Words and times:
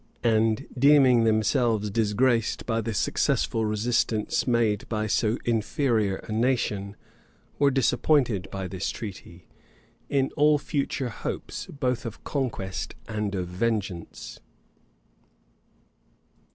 and 0.23 0.65
deeming 0.75 1.25
themselves 1.25 1.91
disgraced 1.91 2.65
by 2.65 2.81
the 2.81 2.91
successful 2.91 3.65
resistance 3.65 4.47
made 4.47 4.89
by 4.89 5.05
so 5.05 5.37
inferior 5.45 6.15
a 6.27 6.31
nation, 6.31 6.95
were 7.59 7.69
disappointed, 7.69 8.49
by 8.49 8.67
this 8.67 8.89
treaty, 8.89 9.45
in 10.09 10.31
all 10.35 10.57
future 10.57 11.09
hopes 11.09 11.67
both 11.67 12.03
of 12.03 12.23
conquest 12.23 12.95
and 13.07 13.35
of 13.35 13.47
vengeance. 13.47 14.39